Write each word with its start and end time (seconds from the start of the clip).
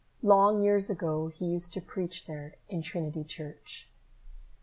Long 0.23 0.63
years 0.63 0.89
ago 0.89 1.27
he 1.27 1.45
used 1.45 1.73
to 1.73 1.79
preach 1.79 2.25
there 2.25 2.55
in 2.67 2.81
Trinity 2.81 3.23
Church. 3.23 3.87